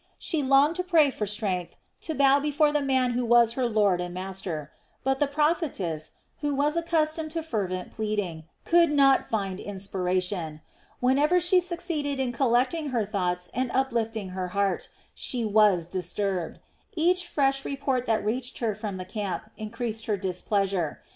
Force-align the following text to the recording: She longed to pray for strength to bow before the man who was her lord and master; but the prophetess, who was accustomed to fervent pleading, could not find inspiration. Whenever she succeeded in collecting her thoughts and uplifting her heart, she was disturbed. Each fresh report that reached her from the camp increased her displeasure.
She 0.17 0.41
longed 0.41 0.77
to 0.77 0.83
pray 0.83 1.11
for 1.11 1.27
strength 1.27 1.75
to 2.09 2.15
bow 2.15 2.39
before 2.39 2.71
the 2.71 2.81
man 2.81 3.11
who 3.11 3.23
was 3.23 3.53
her 3.53 3.67
lord 3.69 4.01
and 4.01 4.15
master; 4.15 4.71
but 5.03 5.19
the 5.19 5.27
prophetess, 5.27 6.13
who 6.39 6.55
was 6.55 6.75
accustomed 6.75 7.29
to 7.33 7.43
fervent 7.43 7.91
pleading, 7.91 8.45
could 8.65 8.89
not 8.89 9.29
find 9.29 9.59
inspiration. 9.59 10.61
Whenever 11.01 11.39
she 11.39 11.59
succeeded 11.59 12.19
in 12.19 12.31
collecting 12.31 12.87
her 12.89 13.05
thoughts 13.05 13.51
and 13.53 13.69
uplifting 13.75 14.29
her 14.29 14.47
heart, 14.57 14.89
she 15.13 15.45
was 15.45 15.85
disturbed. 15.85 16.57
Each 16.95 17.27
fresh 17.27 17.63
report 17.63 18.07
that 18.07 18.25
reached 18.25 18.57
her 18.57 18.73
from 18.73 18.97
the 18.97 19.05
camp 19.05 19.51
increased 19.55 20.07
her 20.07 20.17
displeasure. 20.17 20.99